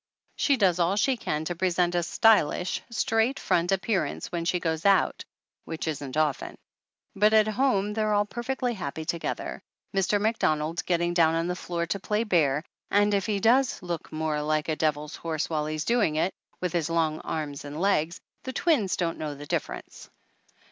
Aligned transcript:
She 0.35 0.57
does 0.57 0.79
all 0.79 0.95
she 0.95 1.15
can 1.15 1.45
to 1.45 1.55
pre 1.55 1.69
sent 1.69 1.93
a 1.93 2.01
stylish, 2.01 2.81
straight 2.89 3.39
front 3.39 3.71
appearance 3.71 4.31
when 4.31 4.45
she 4.45 4.59
goes 4.59 4.83
out, 4.83 5.23
which 5.65 5.87
isn't 5.87 6.17
often. 6.17 6.55
But 7.15 7.33
at 7.33 7.47
home 7.47 7.93
they 7.93 8.01
are 8.01 8.13
all 8.15 8.25
perfectly 8.25 8.73
happy 8.73 9.05
together, 9.05 9.61
Mr. 9.95 10.19
Mac 10.19 10.39
donald 10.39 10.83
getting 10.87 11.13
down 11.13 11.35
on 11.35 11.45
the 11.45 11.55
floor 11.55 11.85
to 11.85 11.99
play 11.99 12.23
bear, 12.23 12.63
and 12.89 13.13
if 13.13 13.27
he 13.27 13.39
does 13.39 13.79
look 13.83 14.11
more 14.11 14.41
like 14.41 14.69
a 14.69 14.75
devil's 14.75 15.15
horse 15.17 15.51
while 15.51 15.67
he's 15.67 15.85
doing 15.85 16.15
it, 16.15 16.33
with 16.61 16.73
his 16.73 16.89
long 16.89 17.19
arms 17.19 17.63
and 17.63 17.79
legs, 17.79 18.19
the 18.41 18.53
twins 18.53 18.97
don't 18.97 19.19
know 19.19 19.35
the 19.35 19.45
difference. 19.45 20.09